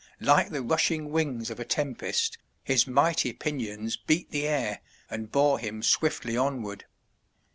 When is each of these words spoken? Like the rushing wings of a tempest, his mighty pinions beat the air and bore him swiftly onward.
Like 0.19 0.49
the 0.49 0.63
rushing 0.63 1.11
wings 1.11 1.51
of 1.51 1.59
a 1.59 1.63
tempest, 1.63 2.39
his 2.63 2.87
mighty 2.87 3.33
pinions 3.33 3.97
beat 3.97 4.31
the 4.31 4.47
air 4.47 4.81
and 5.11 5.31
bore 5.31 5.59
him 5.59 5.83
swiftly 5.83 6.35
onward. 6.35 6.85